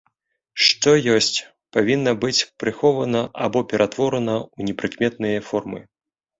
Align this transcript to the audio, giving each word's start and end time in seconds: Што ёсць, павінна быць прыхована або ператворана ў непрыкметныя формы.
Што 0.67 0.93
ёсць, 1.15 1.37
павінна 1.77 2.15
быць 2.25 2.45
прыхована 2.65 3.21
або 3.47 3.59
ператворана 3.75 4.35
ў 4.57 4.61
непрыкметныя 4.73 5.49
формы. 5.55 5.79